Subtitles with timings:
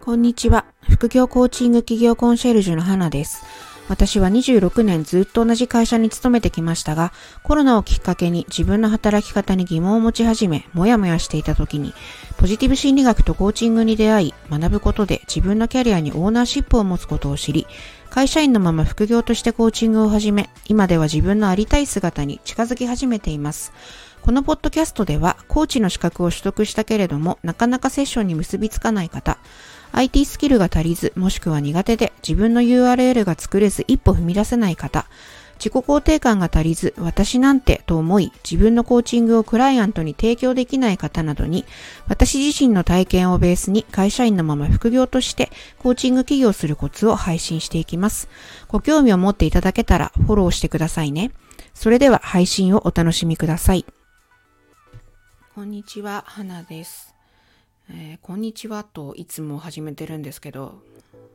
[0.00, 0.66] こんにちは。
[0.88, 3.44] 副業コーチング企業コンシェルジュの花です。
[3.88, 7.12] 私は26年ずっと同じ会社に勤めてきましたが、
[7.42, 11.92] コロナをきっかけに自分の働き方に疑問を持ち始め、もやもやしていた時に、
[12.36, 17.66] ポジティブ心理学とコーチングに出会い、学ぶことで自分のキャリアにオーナーシップを持つことを知り、
[18.10, 23.72] 会社員のまま副業としてコーチングを始め、今では自分のありたい姿に近づき始めています。
[24.22, 29.38] このポッドキャストでは、コーチの資格を取得したけれども、なかなかセッションに結びつかない方、
[29.90, 35.06] IT スキルが足りず、もしくは苦手で自分の URL が作れず一歩踏み出せない方、
[35.56, 41.64] 自己肯定感が足りず、私なんてと思い、自分のコーチングをクライアントに提供できない方などに、
[42.06, 48.28] 私自身の体験をベースに会社員のまま副業としてコーチング起業するコツを配信していきます。
[48.68, 51.32] ご興味を持っていただけたらフォローしてくださいね。
[51.74, 53.84] それでは配信をお楽しみください。
[55.54, 57.14] こんにちは、花です。
[57.90, 60.80] えー、こんにちはといつも始めてるんですけど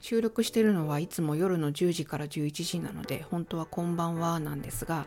[0.00, 5.06] 収録してるのはいつも夜の10時から11時なので本当はこんばんはなんですが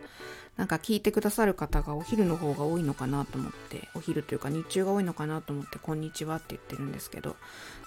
[0.56, 7.36] なんか聞いてくださる方がお昼の方が多いのかなと思ってお昼というか日中が多いのかなと思ってこんにちはって言ってるんですけど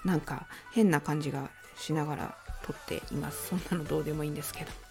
[0.05, 2.37] なんか変な感じがしながら
[2.67, 4.86] 撮っていますそんなのどうでもいいんですけど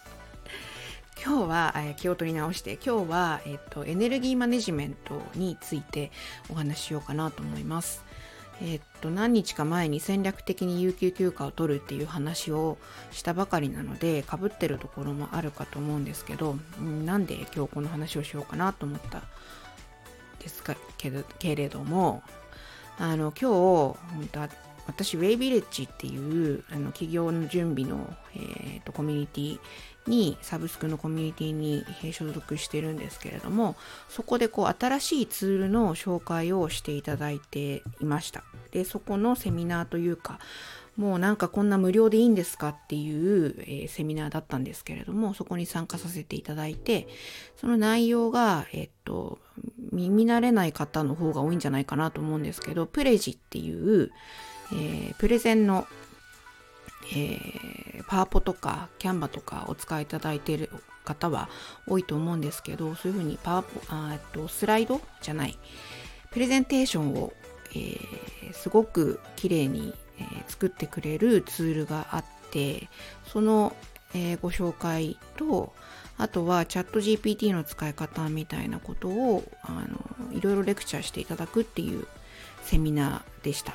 [1.25, 6.11] 今日は、えー、気を取り直して今日は、えーとエネルギーマネジメントについて
[6.49, 8.05] お話ししようかなと思います。
[8.61, 12.77] えっと、何日か前に戦略的に有給休暇を取るっていう話を
[13.11, 19.23] したばかりなので、かぶってるところもあるかと思うんですけど、なんで今日この話をしようかなと思った
[20.39, 22.21] ですかけどけれども、
[22.99, 24.47] あの、今日、本当
[24.87, 29.59] 私、ウェイビレッジっていうあの企業の準備の、えーと、コミュニティ
[30.07, 31.83] に、サブスクのコミュニティに
[32.13, 33.75] 所属してるんですけれども、
[34.09, 38.43] そこでこう新しいツールの紹介をしていただいていました。
[38.71, 40.39] で、そこのセミナーというか、
[40.97, 47.07] もうなんかこんな無料でいいんですかっていう、えー、セミナーだったんですけれども、そこに参加させていただいて、
[47.57, 49.39] その内容が、えっと、
[49.91, 54.11] 耳慣れない方の方が多いんじゃないかなと思うんですけど、プレジっていう、
[54.75, 55.87] えー、プレゼンの、
[57.13, 60.69] えー、パワポとかキャンバとかお使いいただいている
[61.05, 61.49] 方は
[61.87, 65.57] 多いと思うんですけどそういうふうにパワポあとスライドじゃない
[66.31, 67.31] プレゼンテーションを、
[67.71, 72.89] えー、すごく綺麗に、え、作ってくれるツールがあって
[73.25, 73.73] その、
[74.13, 75.73] え、ご紹介と
[76.17, 82.05] あとはチャット GPT の使い方みたいなことをあのいろいろレクチャーしていただくっていう
[82.63, 83.73] セミナーでした。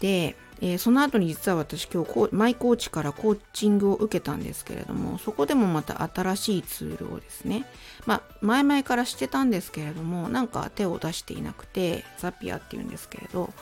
[0.00, 7.64] で、えー、その後に実は私今日マイコーチからコーチングを受けたんですけれどもそこでもまた新しいツールをですね
[8.06, 13.52] まあ前々からしてたんですけれどもなんか手を出していなくてザピアっていうんですけれど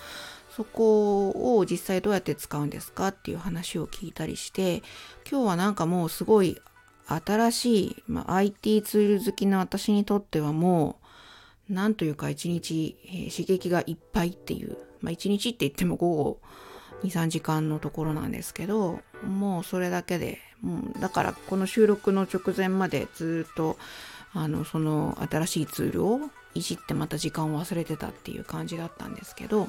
[0.57, 4.83] そこを実際どうやって使うんですかっていう話を聞いたりして
[5.31, 6.61] 今日はなんかもうすごい
[7.09, 11.06] 新しい、まあ、IT ツール好きな私にとってはもう
[11.69, 16.41] なんというか一日、えー、刺激がいっぱいっていうまあ1日って言っても午後
[17.03, 23.77] 2、3時間のところなんですけど、もうそれだけで、もうだからこの収録の直前までずっと、
[24.33, 26.21] あの、その新しいツールを
[26.55, 29.69] いじってまた時間を忘れてたっていう感じだったんですけど、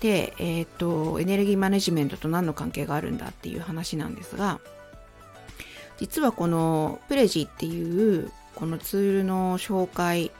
[0.00, 4.60] で、えっ、ー、と、エネルギーマネジメントと何の関係があるんだっていう話なんですが、
[5.98, 10.30] 実はこのプレジっていうこのツールの紹介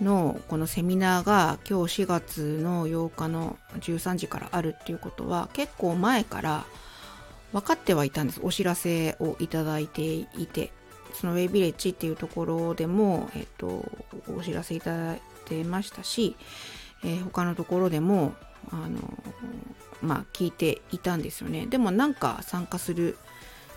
[0.00, 6.64] のこのセミナーが今日4月の8日の13時からあるっていうことは結構前から
[7.52, 8.40] 分かってはいたんです。
[8.42, 10.72] お知らせをいただいていて
[11.14, 13.84] そのウェイビレッジっていうところでも、えっと、
[14.36, 16.34] お知らせいただいてましたし、
[17.04, 18.34] えー、他のところでも
[18.70, 18.98] あの
[20.02, 21.66] まあ聞いていたんですよね。
[21.66, 23.16] でもなんか参加する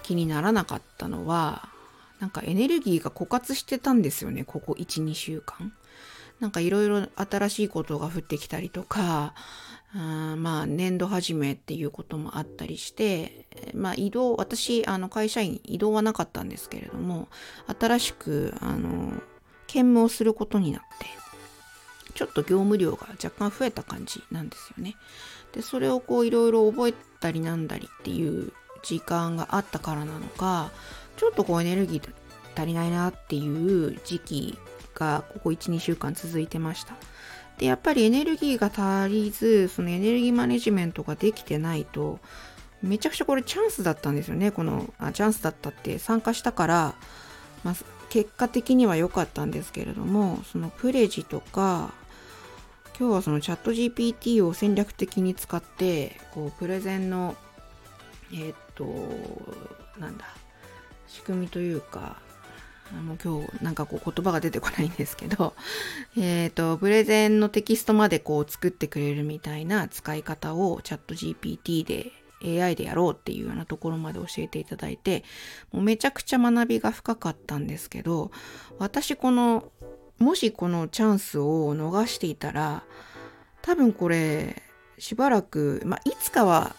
[0.02, 1.70] 気にならなかったのは
[2.20, 4.44] なんかエネルギーが枯渇してたんですよね。
[4.44, 5.72] ここ12週間。
[6.40, 9.34] なんかいろいろ新しいことが降ってきたりとか、
[9.94, 17.30] あまあ年度始めっていうこともあったりして、まあ移動、私、あの会社員移動はなかったんですけれども、
[17.80, 19.14] 新しく、あの、
[19.66, 21.08] 兼務をすることになって、
[22.14, 24.96] ちょっと業務量が若干増えた感じなんですよね。
[25.54, 28.52] で、それをこういろいろ覚えたりなんだりっていう
[28.84, 30.72] 時間があったからなのか、
[31.16, 32.10] ちょっとこうエネルギー
[32.56, 34.60] 足りないなっていう時期
[34.98, 36.96] がここ1、2週間続いてました。
[37.58, 38.72] で、やっぱりエネルギーが
[39.04, 42.20] 足りず、そのエネルギーマネジメントができてないと、
[42.82, 44.52] めちゃくちゃこれチャンスだったんですよね。
[44.52, 46.96] この、あチャンスだったって参加したから、
[47.64, 47.76] まあ、
[48.10, 51.94] 結果的には良かったんですけれどもそのプレジとか
[52.98, 57.36] 今日はそのチャット GPT を戦略的に使ってこうプレゼンの
[58.34, 58.86] えー、っと
[60.00, 60.26] なんだ
[61.08, 62.18] 仕組みというか
[62.94, 65.54] あの今日なんかこう言葉が出てこないんですけど、
[66.18, 72.12] えっ、と、プレゼンのテキストまでこう作ってくれるみたいな使い方をチャット GPT で
[72.64, 75.24] AI でやろうっていうようなところまで教えていただいて、
[75.72, 78.32] もうめちゃくちゃ学びが深かったんですけど、
[78.78, 79.72] 私この、
[80.20, 82.84] もしこのチャンスを逃していたら、
[83.62, 84.64] 多分これ、
[84.98, 86.76] しばらく、まあ、いつかは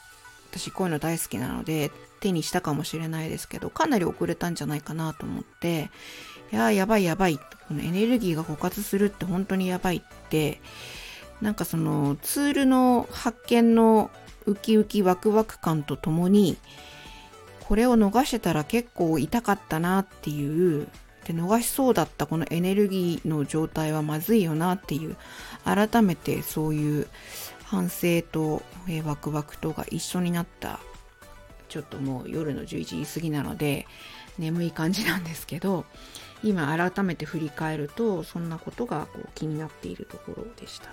[0.51, 1.91] 私こういうの大好きなので
[2.21, 5.91] 手にしたかもしれないですけど、かなり遅れたんじゃないかなと思って、
[6.53, 7.39] いややばいやばい。
[7.39, 10.61] このエネルギーが枯渇するって本当にやばいって、
[11.41, 14.11] なんかそのツールの発見の
[14.47, 16.57] ウキウキワクワク感とともに
[17.61, 20.89] これを逃してたら結構痛かったなっていう
[21.27, 25.17] で逃しそうだったこのエネルギーの状態はまずいよなっていう
[25.65, 27.07] 改めてそういう
[27.69, 30.81] 反省と、えー、ワクワクとが一緒になった
[31.69, 33.87] ちょっともう夜の11時過ぎなので
[34.39, 35.85] 眠い感じなんですけど
[36.43, 40.89] 今改めて振り返るとそんなことがこう気になっているところでした。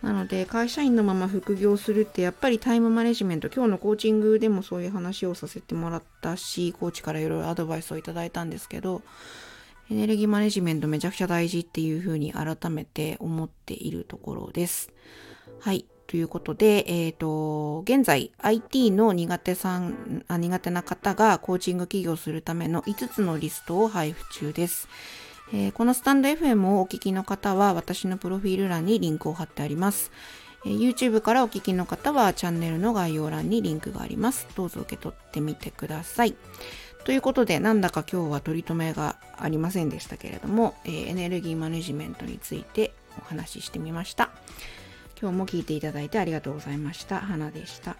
[0.00, 9.02] なので会社員のまま副業するってやっぱりタイムマネジメント今日のコーチングでもそういう話をさせてもらったしコーチからいろいろアドバイスをいただいたんですけど
[9.90, 14.92] エネルギーマネジメントめちゃくちゃ大事っていうふうに改めて思っているところです。
[15.60, 15.86] はい。
[16.08, 24.88] ということで、えっ、ー、と、現在 IT の苦手さんあ、苦手な方がコーチング起業するための5つのリストを配布中です。
[25.52, 30.10] えー、このスタンド FM をお聞きの方は私のプロフィール欄にリンクを貼ってあります。
[30.64, 34.48] えー、YouTube からお聞きの方はチャンネルの概要欄にリンクがあります。
[34.56, 36.34] どうぞ受け取ってみてください。
[37.04, 44.30] ということで、なんだか今日は取り留めがありませんでしたけれども、えー、エネルギーマネジメントについてお話ししてみました。
[45.20, 47.18] 今日も聞いていただいてありがとうございました。
[47.18, 47.97] 花でした。